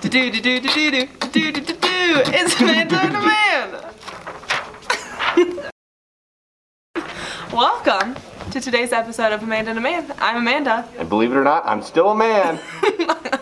[0.00, 2.22] Do do do do do do do do do do do.
[2.26, 3.84] It's Amanda and a man.
[7.52, 8.16] Welcome
[8.50, 10.12] to today's episode of Amanda and a Man.
[10.18, 10.86] I'm Amanda.
[10.98, 12.58] And believe it or not, I'm still a man.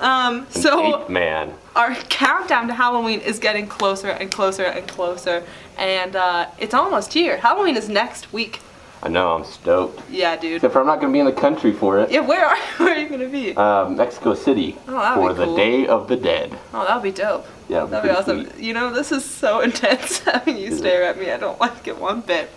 [0.00, 1.52] Um, so Ape man.
[1.76, 5.44] our countdown to Halloween is getting closer and closer and closer,
[5.76, 7.36] and uh, it's almost here.
[7.36, 8.60] Halloween is next week.
[9.02, 10.02] I know, I'm stoked.
[10.10, 10.56] Yeah, dude.
[10.56, 12.10] Except for I'm not going to be in the country for it.
[12.10, 13.56] Yeah, where are where are you gonna be?
[13.56, 15.56] Uh, Mexico City Oh, for be the cool.
[15.56, 16.56] Day of the Dead.
[16.74, 17.46] Oh, that'll be dope.
[17.68, 18.50] Yeah, That'd be awesome.
[18.58, 21.30] You know, this is so intense having you stare at me.
[21.30, 22.50] I don't like it one bit.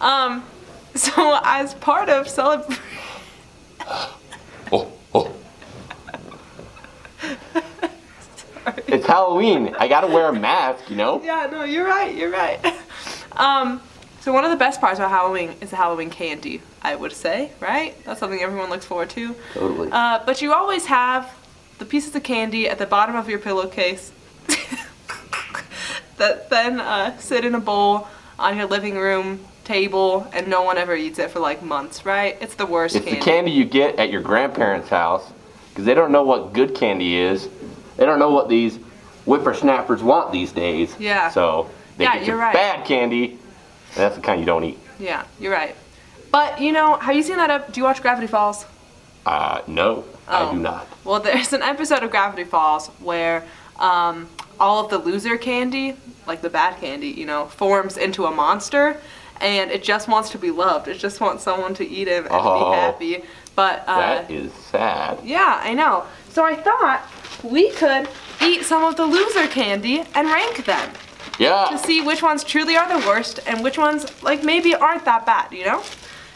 [0.00, 0.44] Um,
[0.94, 2.78] so as part of celebrate.
[4.70, 5.34] Oh, oh.
[8.86, 9.74] It's Halloween.
[9.78, 11.20] I gotta wear a mask, you know?
[11.22, 12.14] Yeah, no, you're right.
[12.14, 12.60] You're right.
[13.32, 13.80] Um,
[14.22, 16.62] so one of the best parts about Halloween is the Halloween candy.
[16.80, 17.94] I would say, right?
[18.04, 19.34] That's something everyone looks forward to.
[19.54, 19.88] Totally.
[19.92, 21.30] Uh, but you always have
[21.78, 24.12] the pieces of candy at the bottom of your pillowcase
[26.18, 30.76] that then uh, sit in a bowl on your living room table, and no one
[30.78, 32.36] ever eats it for like months, right?
[32.40, 33.20] It's the worst It's candy.
[33.20, 35.30] the candy you get at your grandparents' house
[35.70, 37.48] because they don't know what good candy is.
[37.96, 38.78] They don't know what these
[39.24, 40.94] whippersnappers want these days.
[40.98, 41.30] Yeah.
[41.30, 42.52] So they Yeah, get you're right.
[42.52, 43.38] bad candy,
[43.94, 44.78] and that's the kind you don't eat.
[44.98, 45.74] Yeah, you're right.
[46.30, 47.50] But you know, have you seen that?
[47.50, 47.72] Up?
[47.72, 48.64] Do you watch Gravity Falls?
[49.26, 50.48] Uh, no, Oh.
[50.48, 50.86] I do not.
[51.04, 53.44] Well, there's an episode of Gravity Falls where
[53.78, 58.30] um, all of the loser candy, like the bad candy, you know, forms into a
[58.30, 58.96] monster,
[59.40, 60.88] and it just wants to be loved.
[60.88, 62.70] It just wants someone to eat him and Oh.
[62.70, 63.24] be happy.
[63.54, 65.18] But uh, that is sad.
[65.24, 66.04] yeah, I know.
[66.30, 67.02] So I thought
[67.42, 68.08] we could
[68.40, 70.90] eat some of the loser candy and rank them
[71.70, 75.24] to see which ones truly are the worst and which ones like maybe aren't that
[75.26, 75.82] bad, you know?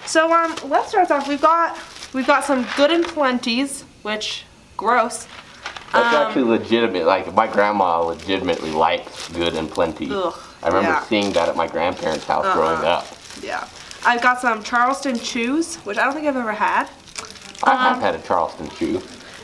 [0.05, 1.29] So um let's start off.
[1.29, 1.79] We've got
[2.13, 4.45] we've got some good and plenties, which
[4.77, 5.27] gross.
[5.93, 7.07] That's Um, actually legitimate.
[7.07, 10.09] Like my grandma legitimately likes good and plenty.
[10.11, 11.03] Ugh, I remember yeah.
[11.05, 12.99] seeing that at my grandparents' house growing Uh-uh.
[12.99, 13.07] up.
[13.43, 13.67] Yeah.
[14.05, 16.89] I've got some Charleston chews, which I don't think I've ever had.
[17.65, 19.01] I Um, have had a Charleston chew.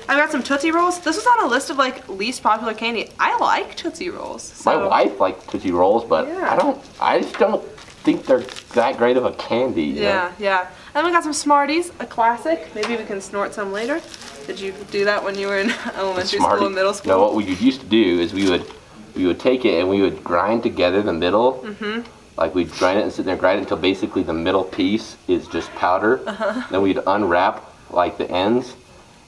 [0.08, 1.00] I've got some Tootsie Rolls.
[1.00, 3.10] This was on a list of like least popular candy.
[3.18, 4.64] I like Tootsie Rolls.
[4.64, 6.52] My wife likes Tootsie Rolls, but Yeah.
[6.52, 6.80] I don't.
[7.00, 7.62] I just don't
[8.04, 8.40] think they're
[8.74, 9.84] that great of a candy.
[9.84, 10.00] you know?
[10.02, 10.70] Yeah, yeah.
[10.94, 12.68] And we got some Smarties, a classic.
[12.74, 14.00] Maybe we can snort some later.
[14.46, 17.12] Did you do that when you were in elementary school and middle school?
[17.12, 18.66] No, what we used to do is we would
[19.14, 21.62] we would take it and we would grind together the middle.
[21.64, 22.00] Mm-hmm.
[22.36, 25.16] Like we'd grind it and sit there and grind it until basically the middle piece
[25.28, 26.20] is just powder.
[26.26, 26.66] Uh-huh.
[26.70, 28.74] Then we'd unwrap like the ends.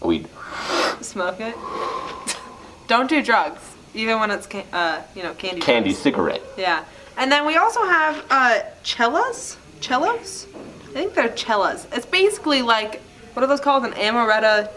[0.01, 0.27] And we'd
[1.05, 1.55] Smoke it.
[2.87, 3.61] Don't do drugs,
[3.95, 5.61] even when it's uh, you know candy.
[5.61, 6.03] candy drugs.
[6.03, 6.43] cigarette.
[6.57, 6.85] Yeah,
[7.17, 9.57] and then we also have uh, Cella's.
[9.81, 10.47] Cellos?
[10.89, 11.87] I think they're Cella's.
[11.93, 13.03] It's basically like
[13.35, 13.85] what are those called?
[13.85, 14.75] An amaretto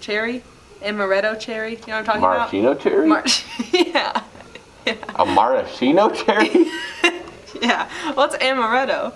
[0.00, 0.42] cherry,
[0.82, 1.72] amaretto cherry.
[1.72, 2.52] You know what I'm talking about?
[2.52, 3.06] Maraschino cherry.
[3.06, 3.08] about?
[3.08, 3.24] Mar-
[3.72, 4.22] yeah,
[5.16, 6.50] a maraschino cherry.
[7.62, 7.88] yeah.
[8.14, 9.12] What's amaretto?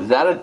[0.00, 0.42] is that a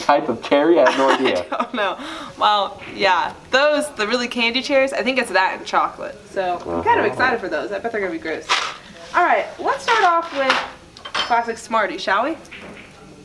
[0.00, 0.78] type of cherry?
[0.80, 1.46] I have no idea.
[1.52, 1.98] Oh no.
[2.38, 3.34] Well, yeah.
[3.50, 6.16] Those, the really candy cherries, I think it's that and chocolate.
[6.30, 7.06] So I'm kind of Uh-huh.
[7.06, 7.72] excited for those.
[7.72, 8.46] I bet they're gonna be gross.
[9.14, 10.52] All right, let's start off with
[11.14, 12.36] classic Smartie, shall we?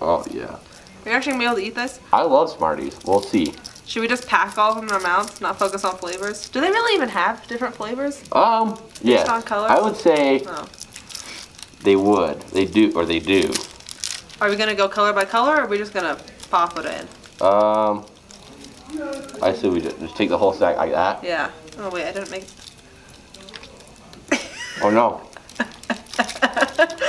[0.01, 0.45] Oh yeah.
[0.45, 1.99] Are you actually gonna be able to eat this?
[2.11, 2.97] I love Smarties.
[3.05, 3.53] We'll see.
[3.85, 6.47] Should we just pack all of them in our mouths, not focus on flavors?
[6.49, 8.23] Do they really even have different flavors?
[8.31, 9.27] Um, yes.
[9.27, 9.67] on color?
[9.69, 10.65] I would say Oh.
[11.83, 12.39] they would.
[12.53, 13.51] They do, or they do.
[14.39, 16.17] Are we gonna go color by color, or are we just gonna
[16.53, 17.07] pop it in?
[17.43, 18.05] Um,
[19.41, 21.23] I say we just, just take the whole sack like that.
[21.23, 21.49] Yeah.
[21.79, 22.45] Oh wait, I didn't make.
[24.83, 25.21] Oh no.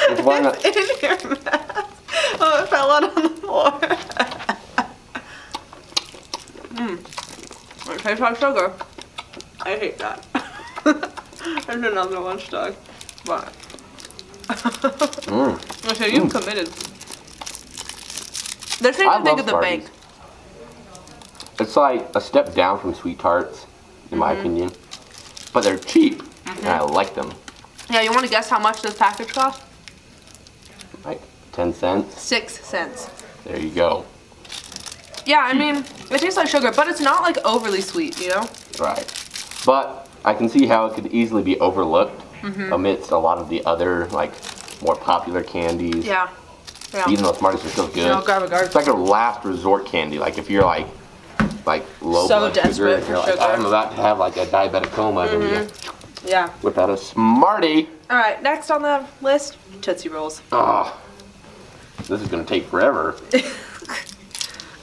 [0.06, 0.72] It's one that- in
[1.02, 1.90] your mouth.
[2.40, 3.70] Oh, it fell out on the floor.
[6.74, 6.98] Mmm.
[7.94, 8.72] It tastes like sugar.
[9.60, 10.24] I hate that.
[11.66, 12.74] There's another lunch dog.
[13.26, 13.52] But.
[15.28, 15.60] Mm.
[15.92, 16.66] Okay, you've committed.
[16.68, 16.93] They're I saying
[18.78, 19.84] to think love of the Smarties.
[19.84, 19.90] bank.
[21.60, 23.66] It's like a step down from SweeTarts,
[24.10, 24.40] in my mm-hmm.
[24.40, 24.72] opinion.
[25.52, 26.94] But they're cheap, and I mm-hmm.
[26.94, 27.32] like them.
[27.90, 29.62] Yeah, you want to guess how much this package cost?
[31.04, 31.20] Like
[31.52, 32.20] 10 cents.
[32.20, 33.10] Six cents.
[33.44, 34.04] There you go.
[35.26, 38.48] Yeah, I mean, it tastes like sugar, but it's not like overly sweet, you know?
[38.80, 39.06] Right.
[39.64, 42.72] But I can see how it could easily be overlooked mm-hmm.
[42.72, 44.32] amidst a lot of the other, like,
[44.82, 46.04] more popular candies.
[46.04, 46.28] Yeah.
[46.94, 47.10] Yeah.
[47.10, 48.06] Even though Smarties are still good.
[48.06, 48.66] No, grab a guard.
[48.66, 50.18] It's like a last resort candy.
[50.18, 50.86] Like if you're like,
[51.66, 53.40] like low So blood sugar, and you're like, sugar.
[53.40, 56.26] I'm about to have like a diabetic coma, then mm-hmm.
[56.26, 56.50] you Yeah.
[56.62, 57.88] whip out a Smartie.
[58.10, 60.40] All right, next on the list, Tootsie Rolls.
[60.52, 60.96] Oh,
[62.06, 63.16] this is gonna take forever.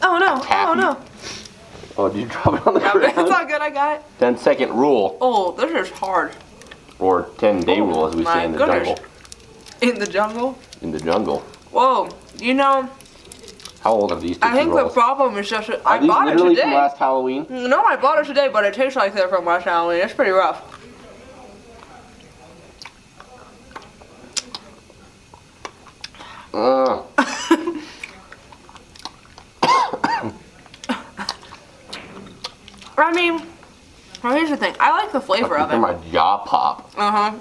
[0.03, 0.43] Oh no!
[0.49, 0.97] Oh no!
[1.97, 3.61] Oh, did you drop it on the Yeah, but it's all good.
[3.61, 4.03] I got it.
[4.19, 6.31] 10 second rule, Oh, this is hard.
[6.99, 8.87] or 10 day Oh, rule as we say in the goodness.
[8.87, 9.05] jungle.
[9.81, 10.57] In the jungle.
[10.81, 11.43] In the jungle.
[11.71, 12.09] Whoa.
[12.39, 12.89] You know,
[13.81, 16.55] How old are these I think the problem is just that I bought it literally
[16.55, 16.63] today.
[16.67, 17.45] from last Halloween?
[17.49, 20.01] No, I bought it today, but it tastes like they're from last Halloween.
[20.01, 20.63] It's pretty rough.
[26.53, 27.03] Uh,
[32.97, 33.41] I mean,
[34.23, 34.75] well, here's the thing.
[34.79, 35.77] I like the flavor of it.
[35.77, 36.91] my jaw pop.
[36.97, 37.39] Uh huh.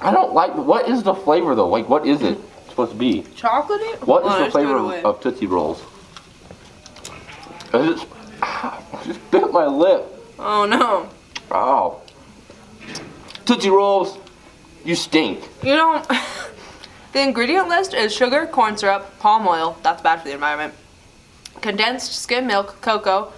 [0.00, 0.54] I don't like.
[0.54, 1.68] What is the flavor though?
[1.68, 2.38] Like, what is it
[2.72, 3.22] supposed to be?
[3.36, 4.06] Chocolatey?
[4.06, 5.82] What is on, the let's throw it flavor of, of Tootsie Rolls?
[7.74, 8.08] Is it?
[9.04, 10.04] Just bit my lip.
[10.38, 11.08] Oh no.
[11.50, 12.00] Oh.
[13.44, 14.18] Tootsie Rolls,
[14.84, 15.48] you stink.
[15.62, 16.02] You know,
[17.12, 19.76] the ingredient list is sugar, corn syrup, palm oil.
[19.82, 20.74] That's bad for the environment.
[21.60, 23.32] Condensed skim milk, cocoa,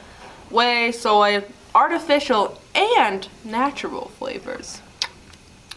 [0.50, 1.44] whey, soy,
[1.74, 4.80] artificial, and natural flavors.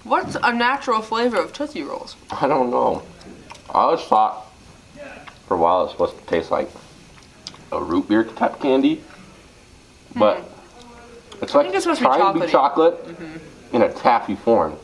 [0.03, 2.15] What's a natural flavor of Tootsie Rolls?
[2.31, 3.03] I don't know.
[3.69, 4.46] I always thought
[5.48, 6.69] for a while it's supposed to taste like
[7.72, 9.04] a root beer type candy,
[10.16, 10.50] but
[11.42, 13.75] it's like it's supposed to be trying to be chocolate Mm-hmm.
[13.75, 14.78] in a taffy form.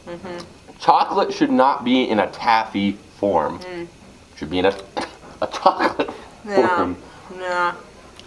[0.80, 3.60] Chocolate should not be in a taffy form.
[3.62, 3.88] It
[4.36, 4.76] should be in a,
[5.42, 6.10] a chocolate
[6.46, 6.56] Yeah.
[6.78, 6.98] form.
[7.38, 7.74] Nah.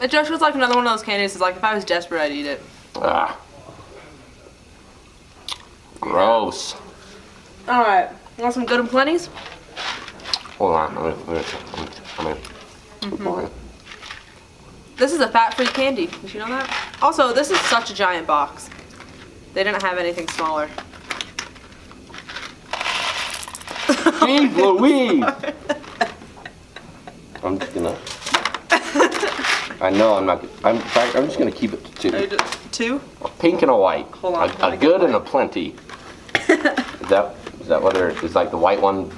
[0.00, 1.32] It just feels like another one of those candies.
[1.32, 2.62] It's like if I was desperate, I'd eat it.
[2.96, 3.38] Ah.
[6.00, 6.74] Gross.
[7.68, 8.08] All right.
[8.38, 9.28] Want some good and plenties?
[10.58, 10.94] Hold on.
[10.94, 11.42] Let me, let me,
[12.18, 12.42] let me,
[13.02, 13.28] Mm-hmm.
[13.28, 13.52] let
[14.96, 16.06] This is a fat-free candy.
[16.06, 16.96] Did you know that?
[17.02, 18.68] Also, this is such a giant box.
[19.54, 20.68] They didn't have anything smaller.
[23.86, 25.24] Jeez Louise!
[27.42, 27.96] I'm just gonna.
[29.80, 30.44] I know I'm not.
[30.64, 30.76] I'm.
[30.76, 32.26] in fact, I'm just gonna keep it to two.
[32.28, 33.00] just- Two?
[33.22, 34.06] A pink and a white.
[34.06, 35.74] Hold on, A, a good and a plenty.
[36.48, 39.10] is that is that whether is like the white one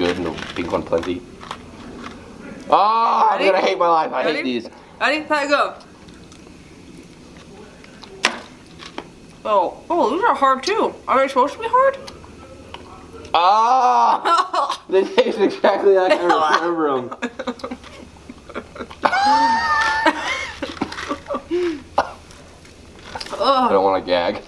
[0.00, 1.20] good and the pink one plenty?
[2.70, 4.10] Oh, I'm gonna hate my life.
[4.14, 4.66] I hate these.
[4.98, 5.26] Ready?
[5.28, 5.74] Let go.
[9.44, 10.94] Oh, oh, these are hard too.
[11.06, 11.98] Are they supposed to be hard?
[13.34, 17.14] Ah, they taste exactly like I remember them.
[23.42, 24.42] I don't want to gag.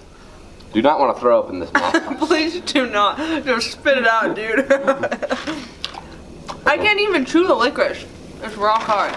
[0.73, 2.19] Do not want to throw up in this mouth.
[2.27, 3.17] Please do not.
[3.45, 4.65] Just spit it out, dude.
[6.65, 8.05] I can't even chew the licorice.
[8.41, 9.13] It's rock hard.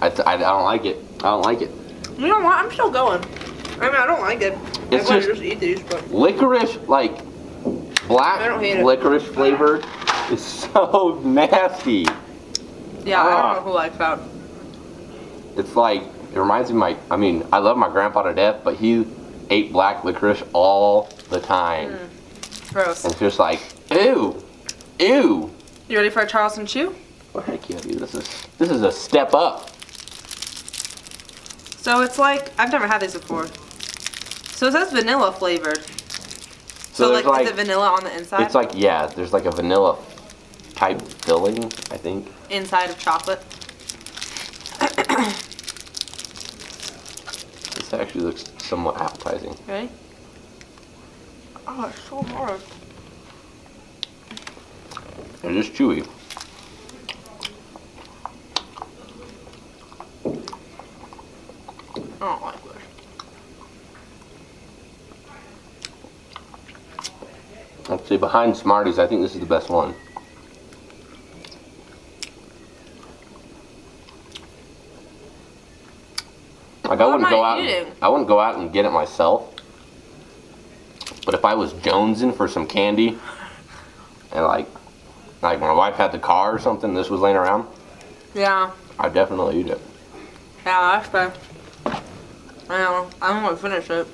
[0.00, 0.98] I, I, I don't like it.
[1.18, 1.70] I don't like it.
[2.18, 2.56] You know what?
[2.56, 3.22] I'm still going.
[3.80, 4.56] I mean, I don't like it.
[4.90, 7.16] It's gonna just- just eat these, but Licorice, like
[8.06, 8.84] black I hate it.
[8.84, 9.82] licorice flavor,
[10.30, 12.06] is so nasty.
[13.04, 13.54] yeah, I Ah.
[13.54, 14.18] don't know who likes that.
[15.56, 16.96] It's like it reminds me of my.
[17.10, 19.06] I mean, I love my grandpa to death, but he
[19.50, 21.92] ate black licorice all the time.
[21.92, 22.72] Mm.
[22.72, 23.04] Gross.
[23.04, 23.60] And it's just like,
[23.90, 24.42] ew,
[24.98, 25.50] ew.
[25.88, 26.94] You ready for a Charleston Chew?
[27.32, 27.98] Well, heck yeah, dude.
[27.98, 29.70] This is this is a step up.
[31.76, 33.46] So it's like I've never had these before.
[34.56, 35.84] So it says vanilla flavored.
[36.92, 38.42] So, there's like, is it vanilla on the inside?
[38.42, 39.98] It's like yeah, there's like a vanilla
[40.74, 42.28] type filling, I think.
[42.50, 43.42] inside of chocolate.
[47.76, 49.56] This actually looks somewhat appetizing.
[49.68, 49.88] Ready?
[51.66, 52.60] Oh, it's so hard.
[55.40, 56.06] They're just chewy.
[62.20, 62.82] I don't like this.
[67.88, 69.94] Let's see, behind Smarties, I think this is the best one.
[76.92, 77.58] Like I wouldn't go out.
[77.58, 77.90] And.
[78.02, 79.50] I wouldn't go out and get it myself.
[81.24, 83.18] But if I was jonesing for some candy,
[84.30, 84.66] and like,
[85.40, 87.66] like my wife had the car or something, this was laying around,
[88.34, 89.80] Yeah, I'd definitely eat it.
[90.66, 91.32] yeah, that's fair.
[92.68, 93.08] I know.
[93.22, 94.06] I don't want to finish it.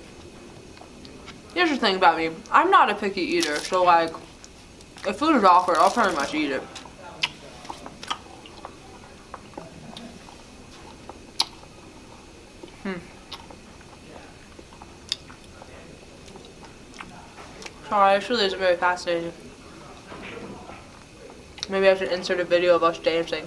[1.55, 2.31] Here's the thing about me.
[2.53, 4.13] I'm not a picky eater, so like,
[5.05, 6.63] if food is offered, I'll pretty much eat it.
[17.89, 19.33] Sorry, this really isn't very fascinating.
[21.71, 23.47] Maybe I should insert a video of us dancing.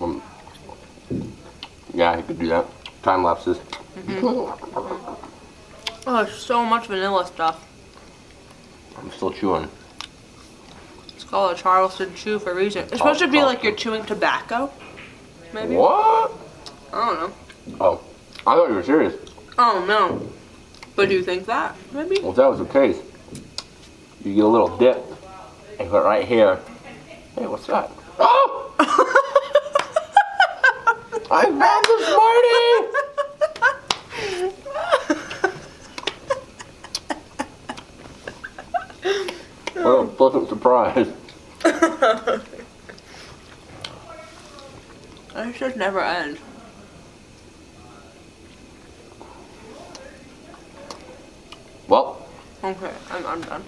[0.00, 0.22] Um,
[1.94, 2.66] yeah, you could do that.
[3.02, 3.58] Time lapses.
[4.12, 4.56] Oh,
[6.06, 7.66] there's so much vanilla stuff.
[8.98, 9.68] I'm still chewing.
[11.08, 12.82] It's called a Charleston chew for a reason.
[12.84, 14.70] It's supposed to be like you're chewing tobacco.
[15.54, 15.74] Maybe.
[15.76, 16.32] What?
[16.92, 17.32] I don't know.
[17.80, 18.00] Oh,
[18.46, 19.14] I thought you were serious.
[19.58, 20.30] Oh no.
[21.00, 21.74] But do you think that?
[21.92, 22.20] Maybe.
[22.20, 23.00] Well, if that was the case,
[24.22, 25.02] you get a little dip
[25.78, 26.60] and put it right here.
[27.34, 27.90] Hey, what's that?
[28.18, 28.74] Oh!
[31.30, 32.04] I found the
[39.24, 39.80] Smartie!
[39.82, 41.08] what a pleasant surprise.
[45.32, 46.38] This just never ends.
[51.90, 52.24] Well,
[52.62, 53.64] Okay, I'm, I'm done.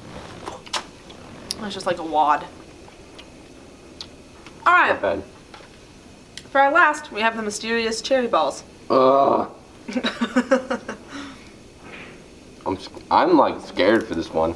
[1.62, 2.44] It's just like a wad.
[4.64, 5.22] not Alright, bad.
[6.50, 8.64] for our last, we have the mysterious cherry balls.
[8.88, 9.46] Uh,
[12.66, 12.78] I'm,
[13.11, 14.54] I'm like scared for this one.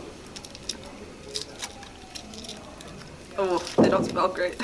[3.38, 4.60] oh, they don't smell great.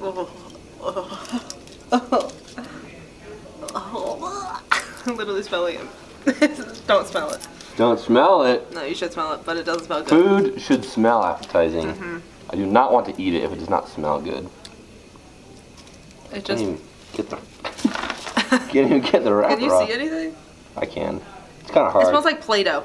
[0.00, 0.30] oh.
[5.06, 5.78] Literally smelling
[6.26, 6.82] it.
[6.86, 7.46] don't smell it.
[7.76, 8.72] Don't smell it.
[8.72, 10.08] No, you should smell it, but it doesn't smell good.
[10.52, 11.86] Food should smell appetizing.
[11.86, 12.18] Mm-hmm.
[12.50, 14.48] I do not want to eat it if it does not smell good.
[16.32, 16.62] It Can't just.
[16.62, 16.80] even
[17.14, 17.36] get the
[18.70, 19.86] can't even get the wrapper Can you off.
[19.88, 20.34] see anything?
[20.76, 21.20] I can.
[21.60, 22.04] It's kind of hard.
[22.06, 22.84] It smells like Play-Doh.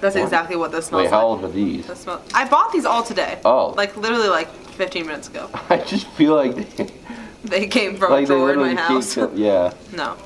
[0.00, 1.42] That's exactly what this smells Wait, how like.
[1.42, 1.86] old are these?
[1.98, 3.38] Smell- I bought these all today.
[3.44, 3.74] Oh.
[3.76, 5.48] Like literally like 15 minutes ago.
[5.70, 6.88] I just feel like they,
[7.44, 9.16] They came from like a they drawer in my house.
[9.34, 10.16] yeah, no.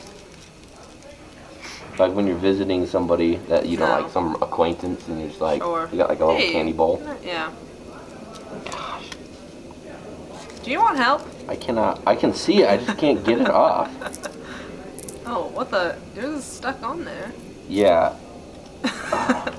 [2.00, 4.00] Like when you're visiting somebody that you know, No.
[4.02, 5.88] like some acquaintance, and you're just like, Sure.
[5.92, 6.52] you got like a little Hey.
[6.52, 7.00] candy bowl.
[7.24, 7.50] Yeah.
[8.70, 9.10] Gosh.
[10.64, 11.22] Do you want help?
[11.48, 12.00] I cannot.
[12.06, 12.68] I can see it.
[12.70, 13.90] I just can't get it off.
[15.32, 15.94] Oh, what the?
[16.16, 17.30] Yours is stuck on there.
[17.68, 18.14] Yeah,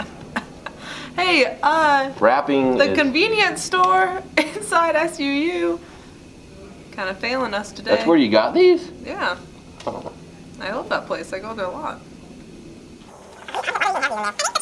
[1.15, 2.77] Hey, uh, wrapping.
[2.77, 5.79] the is, convenience store inside SUU
[6.91, 7.91] kind of failing us today.
[7.91, 8.91] That's where you got these.
[9.05, 9.37] Yeah,
[9.87, 10.11] Oh.
[10.59, 11.31] I love that place.
[11.31, 12.01] I go there a lot.
[13.61, 14.60] Aku kali ini.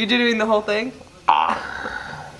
[0.00, 0.92] Are you doing the whole thing?
[1.28, 2.32] Ah.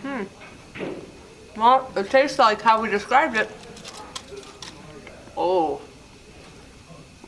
[0.00, 0.22] Hmm.
[1.54, 3.50] Well, it tastes like how we described it.
[5.36, 5.82] Oh.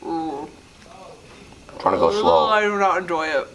[0.03, 0.49] Ooh.
[1.77, 2.47] trying to go slow.
[2.47, 3.47] I do not enjoy it.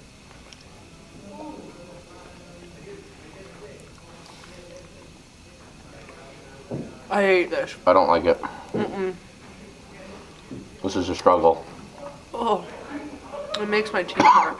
[7.10, 7.74] I hate this.
[7.88, 8.40] I don't like it.
[10.92, 11.64] This is a struggle.
[12.34, 12.66] Oh,
[13.58, 14.58] it makes my teeth hurt.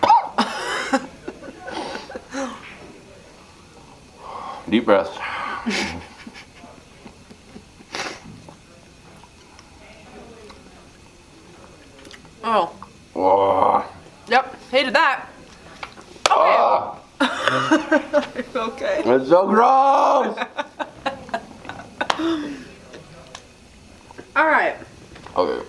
[4.70, 5.18] Deep breaths.
[12.42, 12.72] Oh,
[13.14, 13.84] Oh.
[14.26, 15.28] yep, hated that.
[16.30, 16.98] Ah.
[18.54, 19.02] Okay.
[19.04, 20.38] It's so gross.
[24.34, 24.76] All right.
[25.36, 25.66] Okay.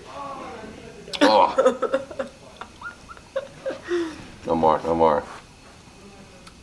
[1.26, 2.00] Oh.
[4.46, 4.82] No more.
[4.84, 5.24] No more.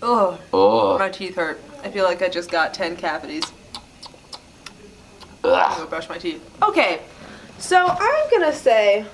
[0.02, 0.98] Ugh, Oh.
[0.98, 1.58] my teeth hurt.
[1.82, 3.42] I feel like I just got 10 cavities.
[5.42, 6.42] I'm gonna brush my teeth.
[6.62, 7.00] Okay,
[7.58, 9.06] so I'm gonna say.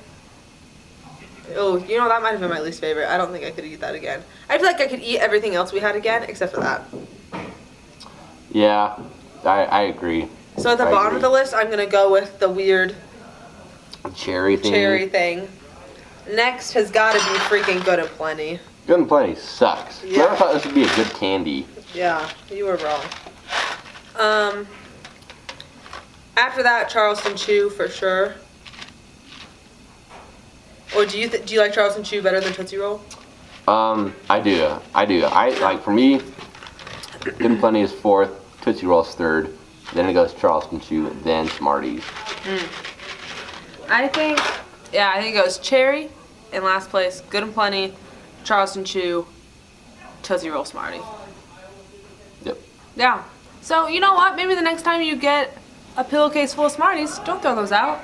[1.54, 3.08] Oh, you know that might have been my least favorite.
[3.08, 4.22] I don't think I could eat that again.
[4.48, 6.82] I feel like I could eat everything else we had again except for that.
[8.50, 8.98] Yeah,
[9.44, 10.26] I, I agree.
[10.58, 11.16] So at the I bottom agree.
[11.18, 12.96] of the list, I'm gonna go with the weird
[14.14, 14.72] Cherry thing.
[14.72, 15.48] cherry thing.
[16.30, 18.58] Next has got to be freaking good and plenty.
[18.86, 20.02] Good and plenty sucks.
[20.04, 20.16] Yeah.
[20.18, 21.66] Whoever thought this would be a good candy?
[21.94, 23.04] Yeah, you were wrong.
[24.18, 24.66] Um.
[26.36, 28.34] After that, Charleston Chew for sure.
[30.94, 33.00] Or do you th- do you like Charleston Chew better than Tootsie Roll?
[33.66, 34.78] Um, I do.
[34.94, 35.24] I do.
[35.24, 36.20] I like for me.
[37.20, 38.30] Good and plenty is fourth.
[38.62, 39.56] Tootsie Roll is third.
[39.94, 41.10] Then it goes Charleston Chew.
[41.24, 42.04] Then Smarties.
[43.88, 44.38] I think,
[44.92, 46.08] yeah, I think it goes Cherry
[46.52, 47.94] in last place, Good and Plenty,
[48.44, 49.26] Charleston Chew,
[50.22, 51.00] Tootsie Roll Smartie.
[52.44, 52.58] Yep.
[52.96, 53.22] Yeah.
[53.62, 54.36] So you know what?
[54.36, 55.56] Maybe the next time you get
[55.96, 58.00] a pillowcase full of Smarties, don't throw those out.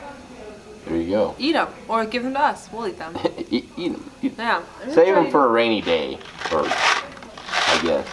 [0.86, 1.36] There you go.
[1.38, 2.68] Eat them or give them to us.
[2.72, 3.16] We'll eat them.
[3.50, 4.10] Eat- eat 'em.
[4.22, 4.62] Eat- Yeah.
[4.90, 6.18] Save them for a rainy day,
[6.52, 8.06] or I guess.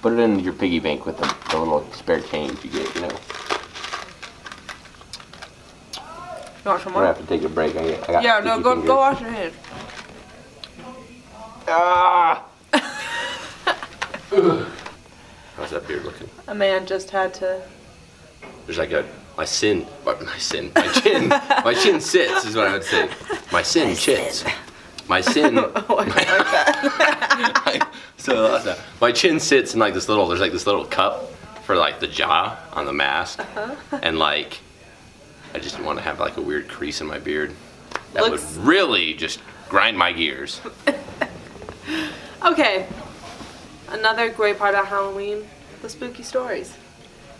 [0.00, 2.94] Put it in your piggy bank with the, the little spare change you get.
[2.94, 3.18] You know.
[6.57, 7.76] You want some We're gonna have to take a break.
[7.76, 8.40] I, I got Yeah.
[8.40, 8.60] No.
[8.60, 8.88] Go fingers.
[8.88, 9.54] go wash your hands.
[11.70, 12.44] Ah!
[15.56, 16.28] How's that beard looking?
[16.46, 17.60] A man just had to.
[18.66, 19.04] There's like a
[19.36, 23.08] my sin, my, sin, my chin, my chin sits is what I would say.
[23.52, 24.44] My sin chits.
[25.08, 25.54] My sin.
[25.88, 27.80] my-
[28.16, 28.80] so that's that.
[29.00, 30.26] my chin sits in like this little.
[30.26, 31.32] There's like this little cup
[31.62, 33.40] for like the jaw on the mask,
[34.02, 34.60] and like
[35.54, 37.54] I just want to have like a weird crease in my beard.
[38.12, 40.60] That Looks- would really just grind my gears.
[42.44, 42.86] Okay.
[43.88, 45.48] Another great part of Halloween,
[45.82, 46.74] the spooky stories.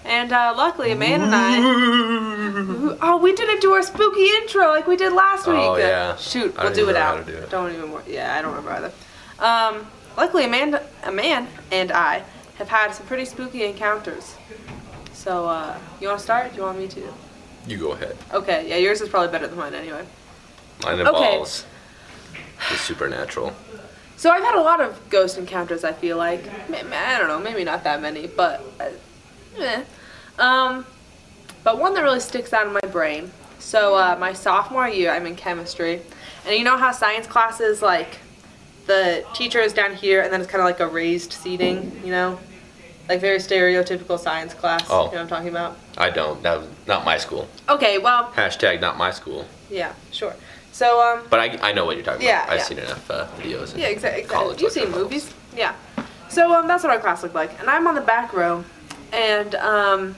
[0.04, 2.96] And uh, luckily, Amanda and I.
[3.00, 5.56] Oh, we didn't do our spooky intro like we did last week.
[5.56, 6.16] Oh, yeah.
[6.16, 7.24] Shoot, we'll do it out.
[7.26, 7.50] do it.
[7.50, 7.92] Don't even.
[7.92, 8.92] wor- Yeah, I don't remember either.
[9.38, 9.86] Um,
[10.16, 12.22] luckily, Amanda, Amanda, and I
[12.56, 14.34] have had some pretty spooky encounters.
[15.12, 16.50] So, uh, you want to start?
[16.52, 17.02] Do you want me to?
[17.68, 18.16] You go ahead.
[18.32, 18.66] Okay.
[18.68, 20.04] Yeah, yours is probably better than mine anyway.
[20.82, 21.08] Mine Okay.
[21.08, 21.66] involves
[22.70, 23.52] the supernatural.
[24.16, 25.84] So I've had a lot of ghost encounters.
[25.84, 28.88] I feel like I don't know, maybe not that many, but uh,
[29.60, 29.84] eh.
[30.38, 30.86] um,
[31.62, 33.30] but one that really sticks out in my brain.
[33.58, 36.00] So uh, my sophomore year, I'm in chemistry,
[36.46, 38.18] and you know how science classes like
[38.86, 42.10] the teacher is down here, and then it's kind of like a raised seating, you
[42.10, 42.38] know,
[43.08, 44.84] like very stereotypical science class.
[44.90, 45.06] Oh.
[45.06, 45.78] You know what I'm talking about?
[45.96, 46.42] I don't.
[46.42, 47.48] That was not my school.
[47.68, 49.46] Okay, well, Hashtag not my school.
[49.70, 50.34] yeah, sure.
[50.72, 52.52] So um, But I, I know what you're talking Yeah, about.
[52.52, 52.64] I've yeah.
[52.64, 53.76] seen enough uh, videos.
[53.76, 54.22] Yeah, exactly.
[54.24, 55.32] college You've seen movies.
[55.56, 55.74] Yeah.
[56.28, 58.62] So um, that's what our class looked like, and I'm on the back row,
[59.12, 60.14] and um,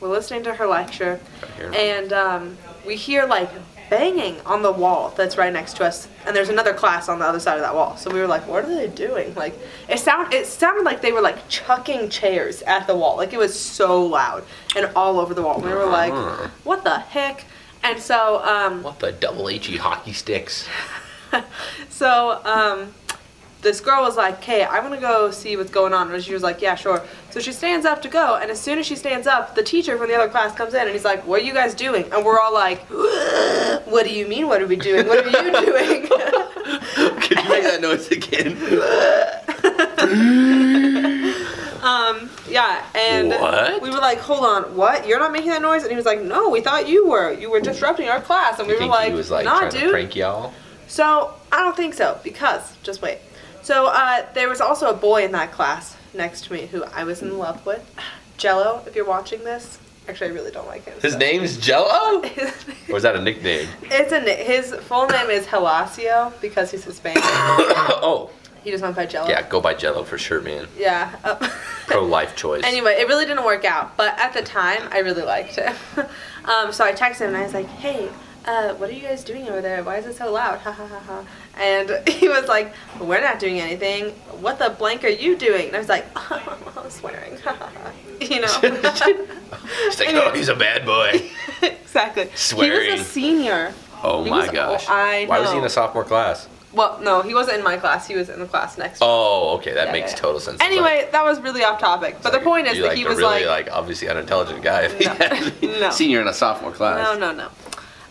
[0.00, 1.20] we're listening to her lecture,
[1.60, 3.48] Right and um, we hear like
[3.92, 7.26] banging on the wall that's right next to us, and there's another class on the
[7.26, 7.94] other side of that wall.
[7.98, 9.54] So we were like, "What are they doing?" Like
[9.86, 13.38] it sound it sounded like they were like chucking chairs at the wall, like it
[13.38, 15.60] was so loud and all over the wall.
[15.60, 16.48] We were like, Uh-huh.
[16.64, 17.44] "What the heck?"
[17.84, 20.66] And so um, What the double HE hockey sticks?
[21.90, 22.94] so um,
[23.62, 26.42] this girl was like, "Okay, I'm gonna go see what's going on," and she was
[26.42, 29.26] like, "Yeah, sure." So she stands up to go, and as soon as she stands
[29.26, 31.54] up, the teacher from the other class comes in, and he's like, "What are you
[31.54, 32.80] guys doing?" And we're all like,
[33.86, 34.48] "What do you mean?
[34.48, 35.06] What are we doing?
[35.06, 36.06] What are you doing?"
[37.22, 38.56] Could you make that noise again?
[41.82, 43.82] um, yeah, and What?
[43.82, 45.06] we were like, "Hold on, what?
[45.06, 47.32] You're not making that noise?" And he was like, "No, we thought you were.
[47.32, 50.14] You were disrupting our class." And we were like, he was like "Nah, dude." prank
[50.16, 50.52] y'all?
[50.88, 53.18] So I don't think so because just wait.
[53.62, 57.04] So uh, there was also a boy in that class next to me who I
[57.04, 57.88] was in love with.
[58.36, 60.98] Jello, if you're watching this, actually I really don't like him.
[61.00, 61.18] His so.
[61.18, 62.22] name's Jello?
[62.90, 63.68] Or is that a nickname?
[63.82, 67.22] it's a his full name is Helacio because he's Hispanic.
[67.24, 68.30] oh,
[68.64, 69.28] he just went by Jello.
[69.28, 70.66] yeah, go by Jello for sure, man.
[70.76, 71.14] Yeah.
[71.24, 71.36] uh,
[71.86, 72.62] Pro life choice.
[72.64, 75.74] Anyway, it really didn't work out, but at the time, I really liked him.
[76.44, 78.08] um, so I texted him and I was like, "Hey,
[78.46, 79.82] uh, what are you guys doing over there?
[79.84, 81.24] Why is it so loud?" Ha ha ha ha.
[81.60, 84.10] And he was like, "We're not doing anything.
[84.40, 87.70] What the blank are you doing?" And I was like, oh, "I'm swearing." Ha ha
[87.74, 87.90] ha.
[88.20, 88.46] You know.
[89.84, 91.30] He's like, oh, he's a bad boy.
[91.62, 92.28] exactly.
[92.34, 92.86] Swearing.
[92.86, 93.74] He was a senior.
[94.02, 94.86] Oh He my was- gosh.
[94.88, 96.48] I Why was he in a sophomore class?
[96.72, 98.08] Well, no, he wasn't in my class.
[98.08, 99.00] He was in the class next.
[99.02, 100.20] Oh, okay, that Yeah, makes yeah, yeah.
[100.22, 100.60] total sense.
[100.62, 102.14] Anyway, that was really off topic.
[102.14, 104.88] like- But the point is that he a was really, like, like obviously unintelligent guy.
[105.62, 105.80] No.
[105.80, 105.90] No.
[105.90, 107.18] Senior in a sophomore class.
[107.18, 107.48] No, no, no.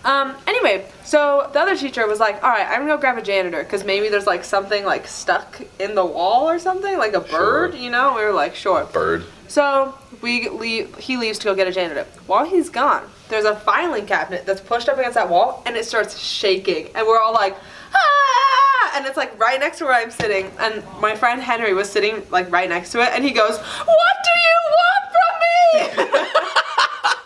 [0.04, 3.22] Um, anyway, so the other teacher was like, all right, I'm gonna go grab a
[3.22, 7.20] janitor because maybe there's like something like stuck in the wall or something, like a
[7.20, 7.82] bird, Sure.
[7.82, 8.16] you know?
[8.16, 8.86] We were like, sure.
[8.86, 9.26] Bird.
[9.48, 12.06] So we leave, he leaves to go get a janitor.
[12.26, 15.86] While he's gone, there's a filing cabinet that's pushed up against that wall and it
[15.86, 16.88] starts shaking.
[16.96, 17.56] And we're all like,
[17.94, 18.98] ah!
[18.98, 20.52] And it's like right next to where I'm sitting.
[20.60, 24.16] And my friend Henry was sitting like right next to it and he goes, What
[24.24, 26.42] do you want from me?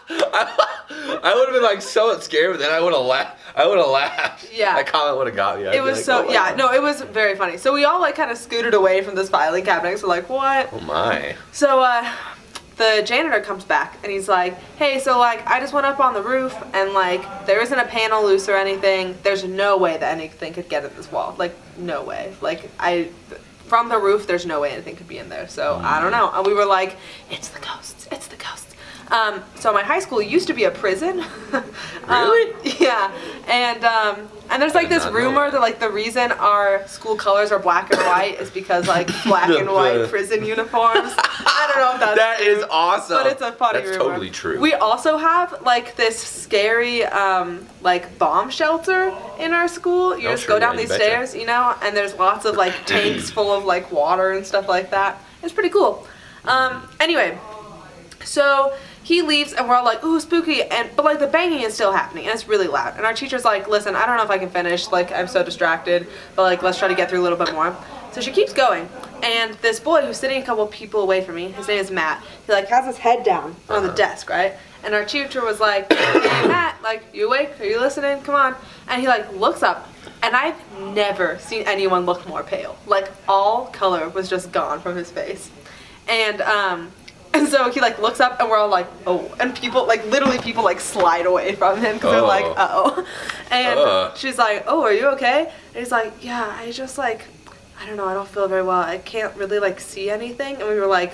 [1.23, 3.39] I would have been like so scared, but then I would have laughed.
[3.55, 4.53] I would have laughed.
[4.53, 4.75] Yeah.
[4.75, 5.67] That comment would have got me.
[5.67, 7.57] I'd It was like, so oh yeah, no, it was very funny.
[7.57, 9.99] So we all like kind of scooted away from this filing cabinet.
[9.99, 10.69] So like what?
[10.71, 11.35] Oh my.
[11.51, 12.13] So uh,
[12.77, 16.13] the janitor comes back and he's like, "Hey, so like I just went up on
[16.13, 19.17] the roof and like there isn't a panel loose or anything.
[19.23, 21.35] There's no way that anything could get in this wall.
[21.37, 22.33] Like no way.
[22.41, 23.09] Like I."
[23.65, 25.47] From the roof, there's no way anything could be in there.
[25.47, 26.29] So I don't know.
[26.31, 26.97] And we were like,
[27.31, 28.07] "It's the ghosts.
[28.11, 28.64] It's the ghosts."
[29.11, 31.23] Um, so my high school used to be a prison.
[32.07, 32.77] Um, Really?
[32.79, 33.11] yeah,
[33.47, 35.59] and um, and there's like this know rumor that.
[35.59, 39.67] like the reason our school colors are black and white is because like black and
[39.67, 41.13] white prison uniforms.
[41.17, 43.17] I don't know if that's That true, is awesome.
[43.23, 44.03] but it's a funny That's rumor.
[44.11, 44.59] totally true.
[44.59, 50.15] We also have like this scary um, like bomb shelter in our school.
[50.15, 52.55] You Oh, just sure, go down yeah, these stairs, you know, and there's lots of
[52.55, 55.19] like tanks full of like water and stuff like that.
[55.41, 56.05] It's pretty cool.
[56.43, 57.39] Um, anyway,
[58.23, 61.73] so he leaves and we're all like, ooh, spooky, and but like the banging is
[61.75, 62.97] still happening and it's really loud.
[62.97, 65.43] And our teacher's like, listen, I don't know if I can finish, like I'm so
[65.43, 67.75] distracted, but like let's try to get through a little bit more.
[68.11, 68.89] So she keeps going,
[69.23, 72.23] and this boy who's sitting a couple people away from me, his name is Matt.
[72.47, 73.95] He like has his head down on the Uh-huh.
[73.95, 74.53] desk, right?
[74.83, 77.59] And our teacher was like, hey Matt, like you awake?
[77.59, 78.21] Are you listening?
[78.21, 78.55] Come on.
[78.87, 79.87] And he like looks up,
[80.23, 80.55] and I've
[80.93, 82.77] never seen anyone look more pale.
[82.87, 85.49] Like all color was just gone from his face.
[86.07, 86.91] And um
[87.35, 90.39] and so he like looks up and we're all like, oh, and people like literally
[90.39, 92.53] people like slide away from him because they're like, Oh.
[92.55, 93.07] uh oh.
[93.51, 94.17] And Ugh.
[94.17, 95.41] she's like, oh, are you okay?
[95.73, 97.25] And he's like, yeah, I just like,
[97.79, 98.79] I don't know, I don't feel very well.
[98.81, 100.55] I can't really like see anything.
[100.55, 101.13] And we were like,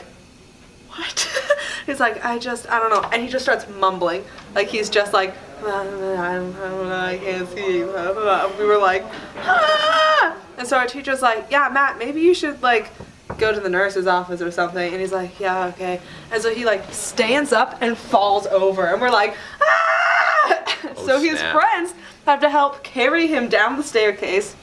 [0.90, 1.28] what?
[1.86, 3.08] he's like, I just, I don't know.
[3.12, 4.24] And he just starts mumbling.
[4.56, 6.54] Like he's just like, I don't know, I don't
[6.90, 7.80] know, I can't see.
[7.84, 9.04] we were like,
[9.38, 10.38] ah!
[10.58, 12.92] And so our teacher's like, yeah, Matt, maybe you should like
[13.38, 14.92] go to the nurse's office or something.
[14.92, 16.00] And he's like, yeah, okay.
[16.32, 18.86] And so he like stands up and falls over.
[18.88, 20.94] And we're like, ah!
[21.06, 21.94] so his friends
[22.26, 24.56] have to help carry him down the staircase.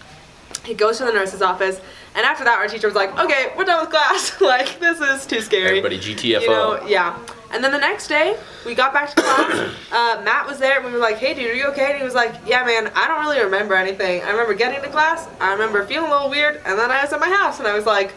[0.65, 1.81] He goes to the nurse's office.
[2.15, 4.41] And after that, our teacher was like, okay, we're done with class.
[4.41, 5.79] like, this is too scary.
[5.79, 6.41] Everybody GTFO.
[6.41, 7.19] You know, yeah.
[7.51, 9.75] And then the next day, we got back to class.
[9.91, 12.05] Uh, Matt was there, and we were like, "Hey, dude, are you okay?" And he
[12.05, 12.93] was like, "Yeah, man.
[12.95, 14.23] I don't really remember anything.
[14.23, 15.27] I remember getting to class.
[15.41, 17.75] I remember feeling a little weird, and then I was at my house, and I
[17.75, 18.13] was like,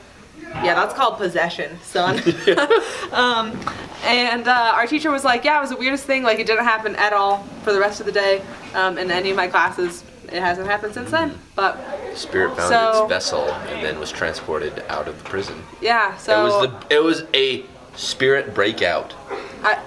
[0.55, 2.17] yeah, that's called possession, son."
[3.11, 3.57] um,
[4.03, 6.23] and uh, our teacher was like, "Yeah, it was the weirdest thing.
[6.23, 8.41] Like, it didn't happen at all for the rest of the day
[8.73, 10.03] um, in any of my classes.
[10.31, 11.37] It hasn't happened since then.
[11.55, 11.77] But
[12.15, 15.61] Spirit found So- its vessel and then was transported out of the prison.
[15.81, 19.13] yeah, so it was the it was a spirit breakout.
[19.63, 19.77] I,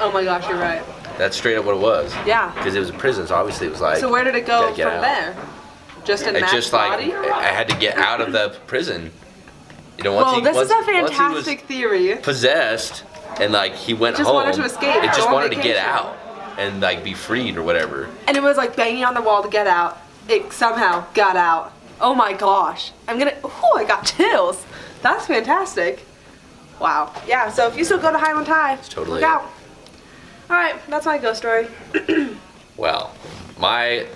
[0.00, 0.82] oh my gosh, you're right.
[1.18, 2.14] That's straight up what it was.
[2.26, 2.52] Yeah.
[2.54, 3.98] Because it was a prison, so obviously it was like.
[3.98, 5.00] So where did it go from out.
[5.00, 5.36] there?
[6.08, 7.12] Just in Matt's just like body?
[7.14, 9.12] I had to get out of the prison.
[9.98, 12.16] You know, once Well, he this once, is a once he was fantastic theory.
[12.16, 13.04] possessed
[13.40, 14.36] and like he went Just home.
[14.36, 16.16] wanted to escape, It just wanted to get out
[16.56, 18.08] and like be freed or whatever.
[18.26, 19.98] And it was like banging on the wall to get out.
[20.28, 21.72] It somehow got out.
[22.00, 22.92] Oh my gosh.
[23.06, 24.64] I'm gonna, oh, I got chills.
[25.02, 26.04] That's fantastic.
[26.80, 27.12] Wow.
[27.26, 29.32] Yeah, so if you still go to Highland High, it's totally look it.
[29.34, 29.42] out.
[30.48, 31.68] All right, that's my ghost story.
[32.76, 33.12] Well,
[33.58, 34.06] my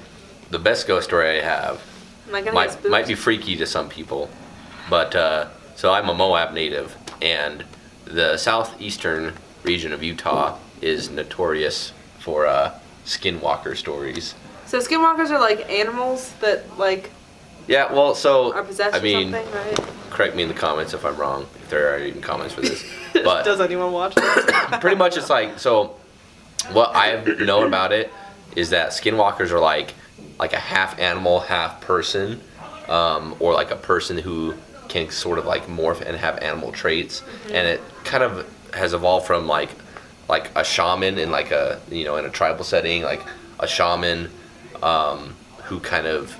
[0.52, 1.82] the best ghost story I have
[2.32, 4.30] I might might be freaky to some people,
[4.88, 7.64] but uh, so I'm a Moab native, and
[8.04, 9.34] the southeastern
[9.64, 14.34] region of Utah is notorious for uh, skinwalker stories.
[14.66, 17.10] So skinwalkers are like animals that like
[17.66, 19.90] Yeah, well, so are possessed I mean, something, right?
[20.10, 22.84] correct me in the comments if I'm wrong, if there are even comments for this,
[23.12, 24.44] but Does anyone watch this?
[24.80, 25.96] pretty much it's like so
[26.70, 28.12] what i've known about it
[28.54, 29.94] is that skinwalkers are like
[30.38, 32.40] like a half animal half person
[32.88, 34.54] um, or like a person who
[34.88, 39.26] can sort of like morph and have animal traits and it kind of has evolved
[39.26, 39.70] from like
[40.28, 43.22] like a shaman in like a you know in a tribal setting like
[43.60, 44.30] a shaman
[44.82, 46.36] um, who kind of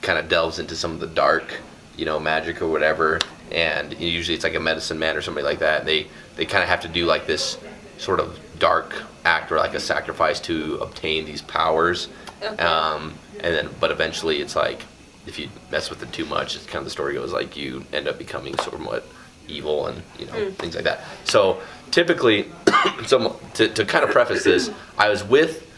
[0.00, 1.60] kind of delves into some of the dark,
[1.96, 3.20] you know, magic or whatever.
[3.50, 5.84] And usually it's like a medicine man or somebody like that.
[5.84, 7.58] They they kind of have to do like this
[7.98, 12.08] sort of dark act or like a sacrifice to obtain these powers.
[12.42, 12.62] Okay.
[12.62, 14.82] Um, and then, but eventually it's like
[15.26, 17.84] if you mess with it too much, it's kind of the story goes like you
[17.92, 19.06] end up becoming somewhat
[19.48, 21.00] evil and you know things like that.
[21.24, 22.46] So typically,
[23.06, 25.68] so to, to kind of preface this, I was with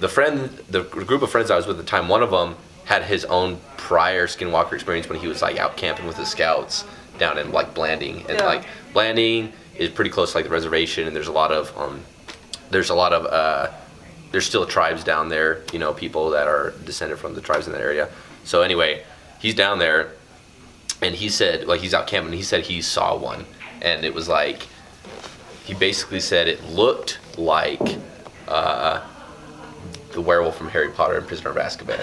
[0.00, 2.56] the friend, the group of friends I was with at the time, one of them
[2.84, 6.84] had his own prior skinwalker experience when he was like out camping with the scouts
[7.18, 8.46] down in like Blanding, and Yeah.
[8.46, 12.00] like Blanding is pretty close to like the reservation, and there's a lot of um,
[12.70, 13.70] there's a lot of uh,
[14.32, 17.72] there's still tribes down there, you know, people that are descended from the tribes in
[17.72, 18.08] that area.
[18.44, 19.02] So anyway,
[19.40, 20.12] he's down there,
[21.02, 22.32] and he said like he's out camping.
[22.32, 23.44] He said he saw one,
[23.82, 24.66] and it was like
[25.64, 27.80] he basically said it looked like
[28.48, 29.00] uh,
[30.12, 32.00] the werewolf from Harry Potter and Prisoner of Azkaban.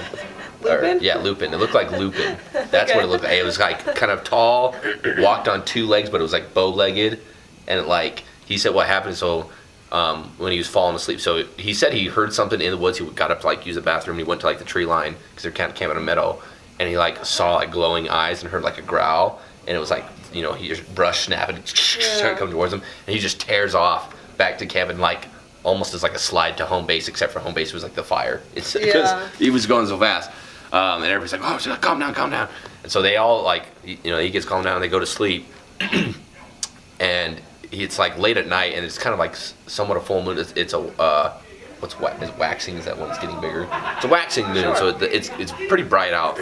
[0.65, 0.99] Or- Lupin?
[1.01, 1.53] yeah, Lupin.
[1.53, 2.37] It looked like Lupin.
[2.53, 2.95] That's Okay.
[2.95, 3.33] what it looked like.
[3.33, 4.75] It was like kind of tall,
[5.19, 7.19] walked on two legs, but it was like bow-legged,
[7.67, 9.15] and like he said, what happened?
[9.15, 9.51] So
[9.91, 12.97] um, when he was falling asleep, so he said he heard something in the woods.
[12.97, 14.17] He got up to like use the bathroom.
[14.17, 16.41] He went to like the tree line because they're kind of camping in a meadow,
[16.79, 19.89] and he like saw like glowing eyes and heard like a growl, and it was
[19.91, 23.73] like you know he just brush snapping, start coming towards him, and he just tears
[23.75, 25.27] off back to Kevin like
[25.63, 28.03] almost as like a slide to home base, except for home base was like the
[28.03, 28.41] fire.
[28.55, 29.29] It's because Yeah.
[29.39, 30.29] he was going so fast,
[30.73, 32.49] um, and everybody's like, oh, shit, calm down, calm down,
[32.83, 35.05] and so they all like you know he gets calmed down, and they go to
[35.05, 35.45] sleep,
[36.99, 37.39] and
[37.71, 40.37] it's like late at night, and it's kind of like somewhat a full moon.
[40.37, 41.37] It's, it's a uh,
[41.79, 42.75] what's wa- is waxing?
[42.75, 43.67] Is that when it's getting bigger?
[43.95, 46.39] It's a waxing moon, so it, it's it's pretty bright out,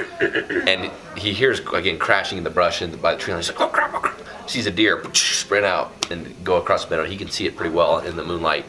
[0.68, 3.42] and he hears again crashing in the brush and by the tree line.
[3.42, 4.50] He's like, oh crap, oh crap!
[4.50, 7.10] Sees a deer sprint out and go across the meadow.
[7.10, 8.66] He can see it pretty well in the moonlight,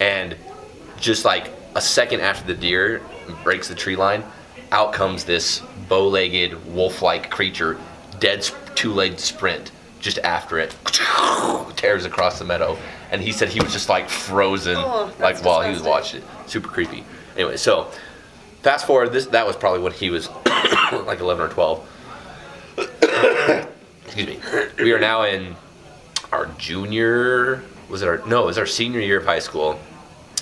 [0.00, 0.36] and
[0.98, 3.02] just like a second after the deer
[3.42, 4.22] breaks the tree line,
[4.70, 7.78] out comes this bow-legged wolf-like creature,
[8.20, 9.70] dead two-legged sprint
[10.04, 10.76] just after it,
[11.76, 12.76] tears across the meadow,
[13.10, 16.26] and he said he was just like frozen, Oh, like while he was watching it.
[16.46, 17.04] Super creepy.
[17.34, 17.90] Anyway, so
[18.60, 19.12] fast forward.
[19.12, 21.88] This that was probably when he was like 11 or 12.
[24.04, 24.38] Excuse me.
[24.78, 25.56] We are now in
[26.32, 27.62] our junior.
[27.88, 28.42] Was it our no?
[28.42, 29.80] It was our senior year of high school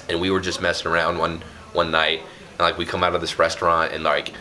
[0.08, 1.40] and we were just messing around one
[1.72, 2.20] one night
[2.50, 4.32] and like we come out of this restaurant and like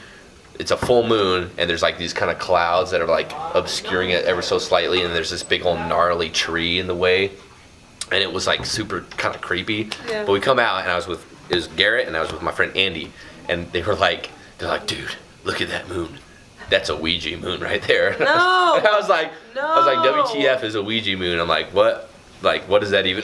[0.61, 4.11] it's a full moon and there's like these kind of clouds that are like obscuring
[4.11, 7.31] it ever so slightly and there's this big old gnarly tree in the way.
[8.11, 9.89] And it was like super kind of creepy.
[10.07, 10.23] Yeah.
[10.23, 12.43] but we come out and i was with it was garrett and i was with
[12.43, 13.11] my friend andy
[13.49, 16.19] and they were like they're like dude look at that moon.
[16.69, 18.11] That's a ouija moon right there.
[18.19, 18.75] No.
[18.77, 21.39] and i was like i was like wtf is a ouija moon.
[21.39, 22.07] I'm like what?
[22.43, 23.23] Like what does that even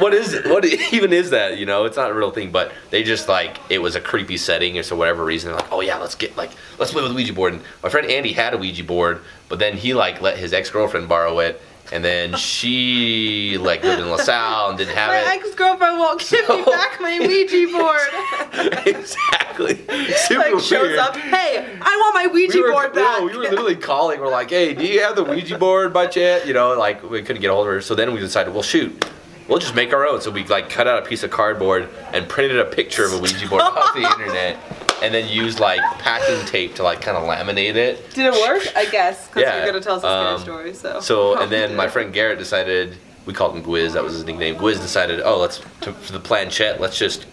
[0.00, 0.46] what is it?
[0.46, 1.58] What even is that?
[1.58, 4.36] You know, it's not a real thing, but they just like it was a creepy
[4.36, 5.50] setting, or so whatever reason.
[5.50, 7.54] They're like, oh yeah, let's get like let's play with a Ouija board.
[7.54, 10.70] And my friend Andy had a Ouija board, but then he like let his ex
[10.70, 11.60] girlfriend borrow it,
[11.92, 15.24] and then she like lived in La Sal and didn't have My it.
[15.24, 18.86] My ex-girlfriend won't give me back my Ouija board.
[18.86, 19.76] exactly.
[20.16, 20.98] Super like shows weird.
[20.98, 21.16] up.
[21.16, 23.20] Hey, I want my Ouija we were, board back.
[23.20, 24.20] no, we were literally calling.
[24.20, 27.22] We're like, "Hey, do you have the Ouija board by chance?" You know, like we
[27.22, 27.80] couldn't get a hold of her.
[27.80, 29.04] So then we decided, well, shoot,
[29.48, 30.20] we'll just make our own.
[30.20, 33.18] So we like cut out a piece of cardboard and printed a picture of a
[33.18, 34.58] Ouija board off the internet,
[35.02, 38.14] and then used like packing tape to like kind of laminate it.
[38.14, 38.66] Did it work?
[38.76, 40.74] I guess because Yeah, you're gonna tell us a scary um, story.
[40.74, 41.00] So.
[41.00, 43.92] So and then my friend Garrett decided we called him Gwiz.
[43.92, 44.56] That was his nickname.
[44.56, 47.26] Gwiz decided, oh, let's to, for the planchette, let's just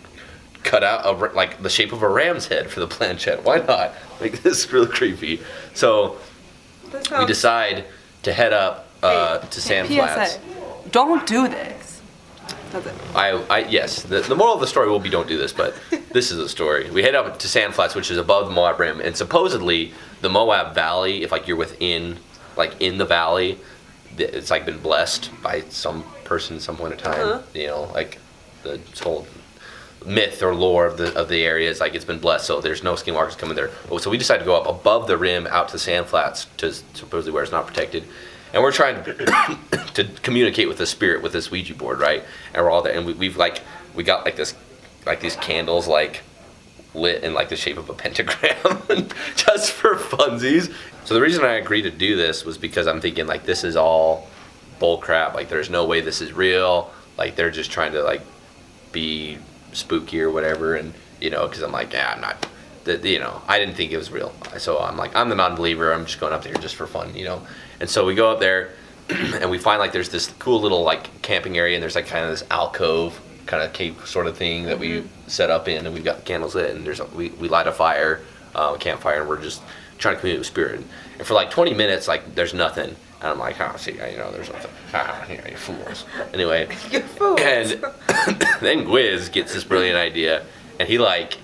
[0.64, 3.44] cut out a, like the shape of a ram's head for the planchette.
[3.44, 3.94] Why not?
[4.20, 5.42] Like this is really creepy.
[5.74, 6.18] So
[7.18, 7.86] we decide
[8.24, 9.96] to head up uh, Hey, to Sand PSA.
[9.96, 10.40] Flats.
[10.92, 11.81] Don't do this.
[12.72, 12.96] That's it.
[13.14, 15.76] I, I yes, the, the moral of the story will be don't do this, but
[16.12, 16.90] this is a story.
[16.90, 20.30] We head up to Sand Flats, which is above the Moab Rim, and supposedly the
[20.30, 22.18] Moab Valley, if like you're within,
[22.56, 23.58] like in the valley,
[24.18, 27.28] it's like been blessed by some person at some point in time.
[27.28, 27.42] Uh-huh.
[27.54, 28.20] You know, like
[28.64, 29.28] the whole
[30.06, 32.84] myth or lore of the of the area is like it's been blessed, so there's
[32.84, 33.70] no skinwalkers coming there.
[33.90, 36.74] Oh, So we decided to go up above the rim out to Sand Flats to
[36.74, 38.04] supposedly where it's not protected.
[38.54, 39.04] And we're trying
[39.94, 42.24] to, communicate with the spirit with this Ouija board, right?
[42.54, 43.62] And we're all there, and we, we've like
[43.96, 44.56] we got like this,
[45.06, 46.22] like these candles, like
[46.94, 48.56] lit in like the shape of a pentagram,
[49.36, 50.74] just for funsies.
[51.06, 53.76] So the reason I agreed to do this was because I'm thinking like this is
[53.76, 54.28] all
[54.80, 55.34] bull crap.
[55.34, 56.92] Like there's no way this is real.
[57.18, 58.22] Like they're just trying to like
[58.92, 59.38] be
[59.74, 62.48] spooky or whatever, and you know, because I'm like, yeah, I'm not.
[62.84, 65.94] The, you know, I didn't think it was real, so I'm like, I'm the non-believer.
[65.94, 67.46] I'm just going up there just for fun, you know.
[67.82, 68.70] And so we go up there,
[69.10, 72.24] and we find like there's this cool little like camping area, and there's like kind
[72.24, 75.94] of this alcove kind of cave sort of thing that we set up in, and
[75.94, 78.22] we've got the candles lit, and there's a, we we light a fire,
[78.56, 79.64] uh, a campfire, and we're just
[79.98, 80.84] trying to communicate with spirit.
[81.18, 84.32] And for like 20 minutes, like there's nothing, and I'm like, oh, see, you know,
[84.32, 84.72] there's nothing.
[84.94, 86.06] Ah, you know, you fools.
[86.34, 87.42] Anyway, You're fools.
[87.42, 87.72] and
[88.62, 90.46] then Gwiz gets this brilliant idea,
[90.80, 91.40] and he like,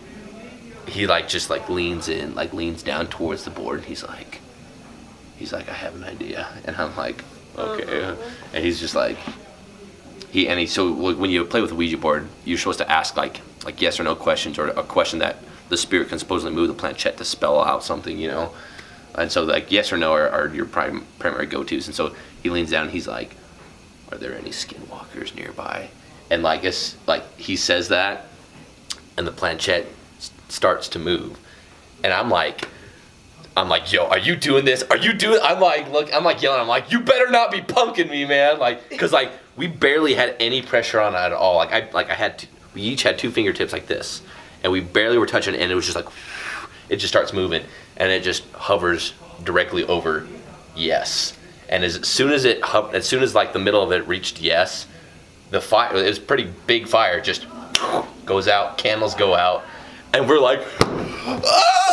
[0.88, 3.80] he like just like leans in, like leans down towards the board.
[3.80, 4.42] And he's like,
[5.38, 7.24] he's like, I have an idea, and I'm like,
[7.58, 8.16] okay, uh-huh.
[8.54, 9.18] and he's just like,
[10.30, 13.16] he and he so when you play with a Ouija board, you're supposed to ask
[13.16, 15.38] like like yes or no questions or a question that
[15.70, 18.54] the spirit can supposedly move the planchette to spell out something, you know.
[19.16, 21.88] And so like yes or no are, are your prime, primary go-tos.
[21.88, 23.36] And so he leans down and he's like,
[24.12, 25.90] "Are there any skinwalkers nearby?"
[26.30, 28.28] And like it's like he says that,
[29.18, 29.88] and the planchette
[30.50, 31.40] starts to move,
[32.04, 32.68] and I'm like.
[33.58, 34.84] I'm like, yo, are you doing this?
[34.84, 35.40] Are you doing?
[35.42, 36.62] I'm like, look, I'm like yelling.
[36.62, 38.60] I'm like, you better not be punking me, man.
[38.60, 41.56] Like, cause like we barely had any pressure on it at all.
[41.56, 44.22] Like I, like I had, we each had two fingertips like this,
[44.64, 46.06] and we barely were touching, and it was just like,
[46.90, 47.64] it just starts moving,
[47.98, 50.28] and it just hovers directly over,
[50.76, 51.36] yes.
[51.68, 52.62] And as soon as it,
[52.94, 54.86] as soon as like the middle of it reached yes,
[55.50, 57.48] the fire, it was pretty big fire, just
[58.24, 59.64] goes out, candles go out,
[60.14, 61.88] and we're like, "Ah!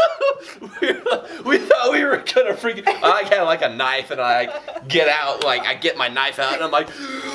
[0.00, 0.06] Ah!
[0.22, 0.36] Ah!"
[0.80, 0.88] we,
[1.44, 2.86] we thought we were gonna freaking.
[2.86, 4.48] I had like a knife and I
[4.88, 6.88] get out, like I get my knife out and I'm like,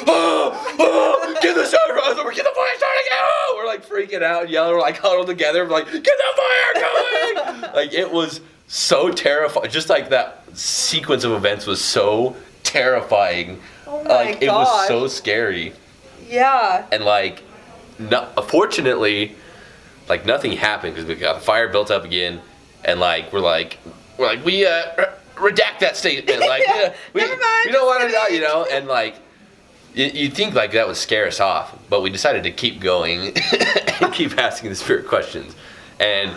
[0.08, 3.56] oh, oh, get the fire over, get the fire starting out.
[3.56, 7.62] We're like freaking out and yelling, we're like huddled together, we're like, get the fire
[7.62, 7.74] going.
[7.74, 9.70] like it was so terrifying.
[9.70, 13.62] Just like that sequence of events was so terrifying.
[13.88, 15.74] Oh my like it was so scary
[16.28, 16.86] Yeah.
[16.92, 17.44] and like
[18.00, 19.36] no, fortunately
[20.10, 22.42] like nothing happened because we got the fire built up again
[22.86, 23.78] and like we're like
[24.18, 25.06] we're like we uh re-
[25.52, 26.40] redact that statement.
[26.40, 28.66] Like Yeah, we, never mind, we don't want to know you know?
[28.72, 29.16] And like
[29.94, 33.34] you, you'd think like that would scare us off but we decided to keep going
[34.02, 35.56] and keep asking the spirit questions.
[36.00, 36.32] And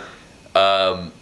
[0.55, 1.13] um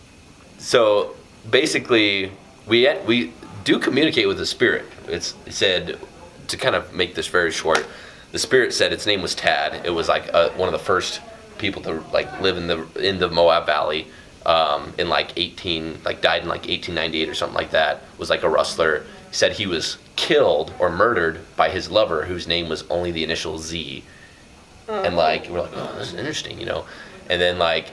[0.57, 1.15] so
[1.51, 2.31] basically
[2.67, 4.85] we we do communicate with the spirit.
[5.07, 5.99] It's it said
[6.47, 7.85] to kind of make this very short
[8.31, 9.85] the spirit said its name was tad.
[9.85, 11.21] It was like uh one of the first
[11.57, 14.07] people to like live in the in the moab valley
[14.47, 18.43] um, in like 18 like died in like 1898 or something like that was like
[18.43, 22.83] a rustler he said he was killed or murdered by his lover whose name was
[22.89, 24.03] only the initial z
[24.89, 26.85] and like we're like, oh, this is interesting, you know.
[27.29, 27.91] And then like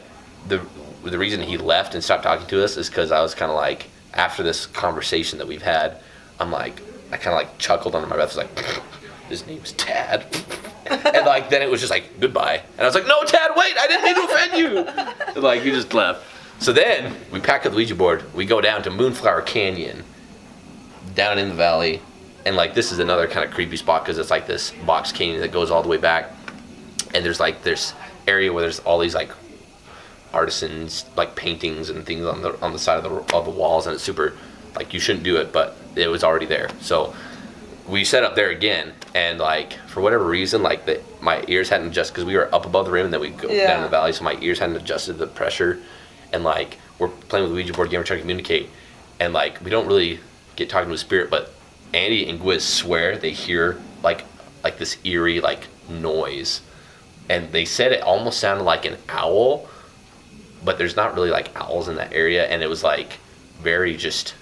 [0.48, 0.60] the
[1.02, 3.56] the reason he left and stopped talking to us is because I was kind of
[3.56, 6.00] like after this conversation that we've had,
[6.38, 8.58] I'm like I kind of like chuckled under my breath, I was like,
[9.28, 10.26] his name name's Tad,
[10.86, 13.74] and like then it was just like goodbye, and I was like, no, Tad, wait,
[13.78, 14.78] I didn't mean to offend you.
[15.34, 16.24] And, like he just left.
[16.58, 20.02] So then we pack up the Ouija board, we go down to Moonflower Canyon,
[21.14, 22.00] down in the valley,
[22.46, 25.40] and like this is another kind of creepy spot because it's like this box canyon
[25.40, 26.30] that goes all the way back
[27.14, 27.94] and there's like this
[28.26, 29.30] area where there's all these like
[30.32, 33.86] artisans like paintings and things on the on the side of the of the walls
[33.86, 34.34] and it's super
[34.74, 37.14] like you shouldn't do it but it was already there so
[37.88, 41.86] we set up there again and like for whatever reason like the, my ears hadn't
[41.88, 43.68] adjusted because we were up above the rim and then we go Yeah.
[43.68, 45.78] down in the valley so my ears hadn't adjusted the pressure
[46.34, 48.68] and like we're playing with the Ouija board game we're trying to communicate
[49.20, 50.18] and like we don't really
[50.56, 51.54] get talking to a spirit but
[51.94, 54.24] Andy and Gwiz swear they hear like
[54.62, 56.62] like this eerie like noise.
[57.28, 59.68] And they said it almost sounded like an owl
[60.64, 63.18] but there's not really like owls in that area and it was like
[63.60, 64.34] very just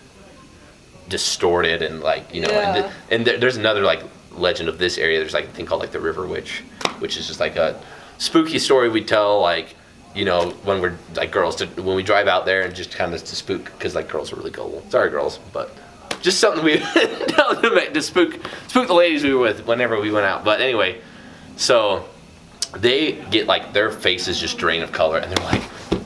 [1.09, 4.03] distorted and like you know and, th- and there, there's another like
[4.33, 6.63] legend of this area there's like a thing called like the river witch
[7.01, 7.81] which is just like a
[8.19, 9.75] spooky story we tell like
[10.15, 13.15] you know when we're like girls to when we drive out there and just kind
[13.15, 14.83] of to spook because like girls are really gullible.
[14.91, 15.71] Sorry girls but
[16.21, 20.45] just something we to spook spook the ladies we were with whenever we went out.
[20.45, 21.01] But anyway
[21.57, 22.05] so
[22.77, 25.63] they get like their faces just drain of color and they're like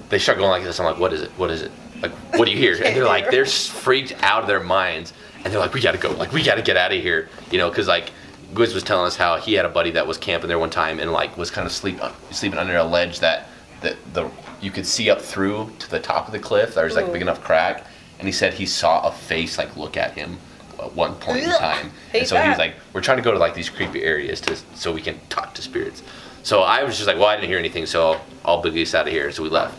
[0.08, 0.78] they start going like this.
[0.78, 1.30] I'm like what is it?
[1.32, 1.72] What is it?
[2.00, 2.74] Like what do you hear?
[2.84, 5.12] And they're like they're freaked out of their minds
[5.44, 6.12] and they're like we gotta go.
[6.12, 8.12] Like we gotta get out of here you know because like
[8.54, 11.00] Gwiz was telling us how he had a buddy that was camping there one time
[11.00, 11.98] and like was kind of sleep
[12.30, 13.48] sleeping under a ledge that
[13.86, 16.96] that the you could see up through to the top of the cliff there was
[16.96, 17.86] like a big enough crack
[18.18, 20.38] and he said he saw a face like look at him
[20.78, 22.66] at one point in time hate and so he was that.
[22.66, 25.54] like we're trying to go to like these creepy areas to so we can talk
[25.54, 26.02] to spirits
[26.46, 29.08] so I was just like, well, I didn't hear anything, so I'll boogie us out
[29.08, 29.32] of here.
[29.32, 29.74] So we left.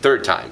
[0.00, 0.50] Third time.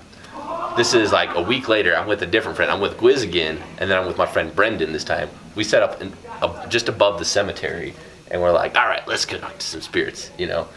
[0.76, 1.96] This is like a week later.
[1.96, 2.70] I'm with a different friend.
[2.70, 5.30] I'm with Gwiz again, and then I'm with my friend Brendan this time.
[5.54, 7.94] We set up in, uh, just above the cemetery,
[8.30, 10.68] and we're like, all right, let's go talk to some spirits, you know.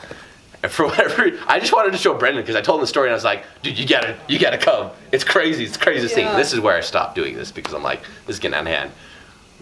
[0.63, 3.08] And for whatever, I just wanted to show Brendan because I told him the story,
[3.08, 4.89] and I was like, dude, you gotta, you gotta come.
[5.12, 5.63] It's crazy.
[5.65, 6.30] It's the craziest Yeah.
[6.30, 6.38] thing.
[6.38, 8.67] This is where I stopped doing this because I'm like, this is getting out of
[8.67, 8.91] hand.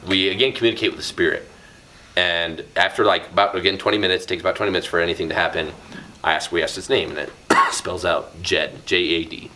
[0.08, 1.49] We again communicate with the spirit
[2.17, 5.69] and after like about again 20 minutes takes about 20 minutes for anything to happen
[6.23, 7.29] i asked we asked its name and it
[7.73, 9.49] spells out jed j-a-d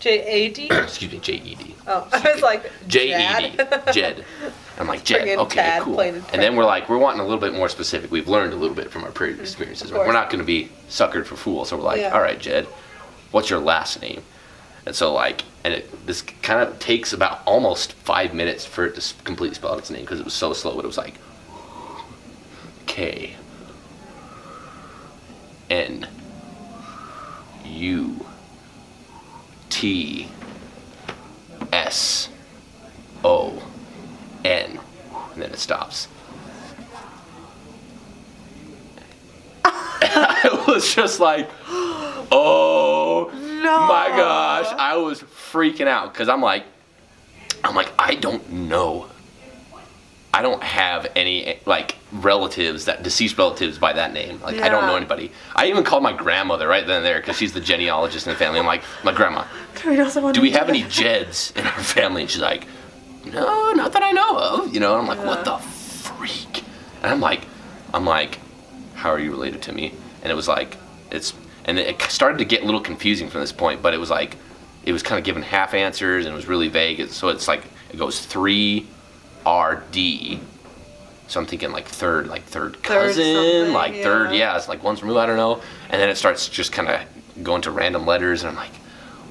[0.00, 0.68] J A D.
[0.70, 3.94] excuse me j-e-d Oh, I was like j-e-d Jad.
[3.94, 4.24] jed
[4.78, 6.00] i'm like jed okay Tad cool.
[6.00, 8.10] and then we're like we're wanting a little bit more specific.
[8.10, 9.90] We've learned a little bit from our previous experiences.
[9.90, 10.06] Course.
[10.06, 11.68] we're not going to be suckered for fools.
[11.68, 12.10] So we're like Yeah.
[12.14, 12.66] all right jed
[13.30, 14.22] what's your last name?
[14.86, 18.94] And so like and it this kind of takes about almost five minutes for it
[18.96, 21.14] to completely spell out its name because it was so slow but it was like
[22.86, 23.34] K
[25.70, 26.06] N
[27.64, 28.26] U
[29.70, 30.28] T
[31.72, 32.28] S
[33.24, 33.62] O
[34.44, 34.78] N
[35.34, 36.08] and then it stops.
[39.64, 43.86] I was just like, oh no.
[43.86, 44.66] my gosh.
[44.78, 46.64] I was freaking out because I'm like,
[47.62, 49.08] I'm like, I don't know.
[50.32, 54.40] I don't have any like relatives that deceased relatives by that name.
[54.42, 55.30] Like I don't know anybody.
[55.54, 58.38] I even called my grandmother right then and there because she's the genealogist in the
[58.38, 58.58] family.
[58.58, 59.44] I'm like, my grandma,
[60.32, 62.22] do we have any Jeds in our family?
[62.22, 62.66] And she's like,
[63.26, 64.74] no, not that I know of.
[64.74, 66.64] You know, and I'm like, what the freak?
[67.02, 67.46] And I'm like,
[67.92, 68.38] I'm like,
[68.94, 69.94] how are you related to me?
[70.22, 70.76] And it was like,
[71.10, 74.10] it's, and it started to get a little confusing from this point, but it was
[74.10, 74.36] like,
[74.84, 77.08] it was kind of giving half answers and it was really vague.
[77.08, 78.86] So it's like it goes three
[79.46, 80.40] R D.
[81.26, 84.52] So I'm thinking like third, like third Third cousin, something, like third, yeah.
[84.52, 85.18] yeah, it's like one's removed.
[85.18, 85.62] I don't know.
[85.88, 87.00] And then it starts just kind of
[87.42, 88.74] going to random letters, and I'm like,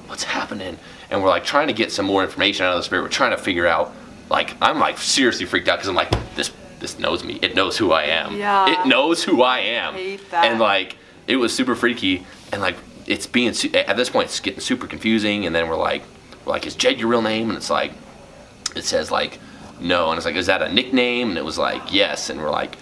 [0.06, 0.76] what's happening?
[1.14, 3.02] And we're like trying to get some more information out of the spirit.
[3.02, 3.94] We're trying to figure out.
[4.30, 6.50] Like I'm like seriously freaked out because I'm like this
[6.80, 7.38] this knows me.
[7.40, 8.36] It knows who I am.
[8.36, 8.82] Yeah.
[8.82, 9.94] It knows who I am.
[10.30, 10.46] That.
[10.46, 10.96] And like
[11.28, 15.46] it was super freaky and like it's being at this point it's getting super confusing
[15.46, 16.02] and then we're like
[16.44, 17.92] we're like is Jed your real name and it's like
[18.74, 19.38] it says like
[19.80, 22.50] no and it's like is that a nickname and it was like yes and we're
[22.50, 22.76] like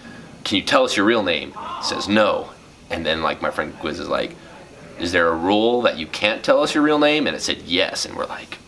[0.45, 2.51] can you tell us your real name it says no
[2.91, 4.37] and then like my friend Gwiz is like
[5.03, 7.27] is there a rule that you can't tell us your real name?
[7.27, 8.59] And it said yes and we're like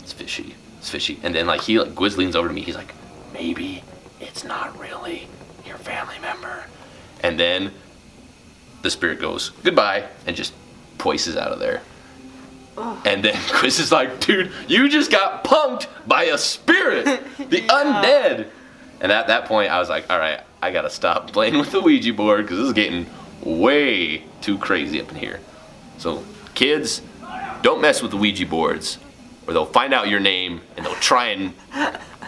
[0.00, 1.18] it's fishy it's fishy.
[1.22, 2.62] And then like he like Gwiz leans over to me.
[2.62, 2.94] He's like
[3.32, 3.82] maybe
[4.20, 5.28] it's not really
[5.66, 6.64] your family member.
[7.22, 7.72] And then
[8.82, 10.54] the spirit goes goodbye and just
[10.96, 11.82] poises out of there.
[13.04, 17.04] And then Chris is like, dude, you just got punked by a spirit,
[17.38, 18.48] the undead.
[19.00, 21.80] And at that point, I was like, all right, I gotta stop playing with the
[21.80, 23.06] Ouija board because this is getting
[23.48, 25.40] way too crazy up in here.
[25.98, 26.24] So,
[26.54, 27.02] kids,
[27.62, 28.98] don't mess with the Ouija boards,
[29.46, 31.52] or they'll find out your name and they'll try and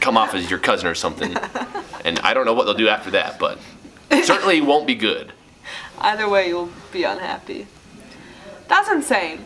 [0.01, 1.37] come off as your cousin or something.
[2.05, 3.59] And I don't know what they'll do after that, but
[4.25, 5.33] certainly won't be good.
[5.99, 7.67] Either way, you'll be unhappy.
[8.69, 9.45] That's insane.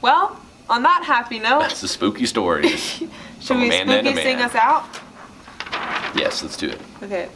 [0.00, 2.80] Well, on that happy note, That's the spooky stories.
[3.40, 4.88] should we spooky sing us out?
[6.16, 6.80] Yes, let's do it.
[7.02, 7.28] Okay.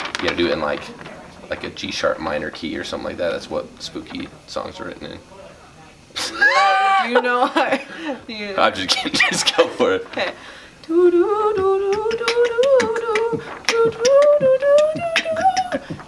[0.00, 0.82] You gotta do it in like
[1.52, 3.30] like a G sharp minor key or something like that.
[3.30, 5.18] That's what spooky songs are written in.
[6.14, 7.50] do you know?
[7.54, 7.84] I.
[8.26, 8.56] do you...
[8.56, 9.20] I'm just kidding.
[9.30, 10.06] Just go for it.
[10.06, 10.32] Okay.